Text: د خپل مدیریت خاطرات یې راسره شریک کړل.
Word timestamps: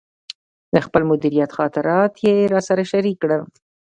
د 0.73 0.75
خپل 0.85 1.01
مدیریت 1.11 1.51
خاطرات 1.57 2.13
یې 2.25 2.35
راسره 2.53 2.83
شریک 2.91 3.17
کړل. 3.23 3.41